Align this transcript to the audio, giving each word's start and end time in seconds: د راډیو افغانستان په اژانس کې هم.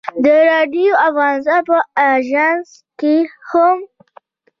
د 0.25 0.25
راډیو 0.49 0.93
افغانستان 1.07 1.61
په 1.69 1.77
اژانس 2.13 2.67
کې 2.99 3.15
هم. 3.49 3.79